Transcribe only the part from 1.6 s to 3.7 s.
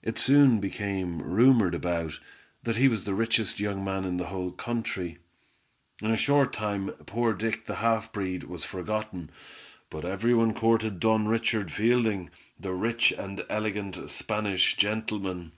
about, that he was the richest